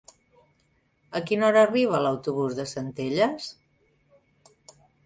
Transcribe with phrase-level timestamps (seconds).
[1.19, 3.55] A quina hora arriba l'autobús de Centelles?